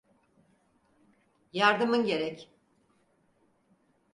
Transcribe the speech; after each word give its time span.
Yardımın 1.53 2.05
gerek. 2.05 2.51